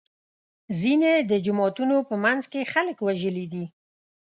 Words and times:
ځینې 0.79 1.11
د 1.29 1.31
جوماتونو 1.45 1.97
په 2.09 2.15
منځ 2.23 2.41
کې 2.51 2.69
خلک 2.73 2.97
وژلي 3.01 3.45
دي. 3.53 3.65